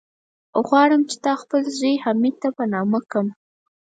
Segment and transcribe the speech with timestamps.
[0.67, 3.27] غواړم چې تا خپل زوی، حميد ته په نامه کم.